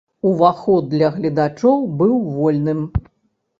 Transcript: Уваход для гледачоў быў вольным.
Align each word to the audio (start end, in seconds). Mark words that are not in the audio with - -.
Уваход 0.29 0.87
для 0.93 1.09
гледачоў 1.19 1.85
быў 2.01 2.19
вольным. 2.41 2.83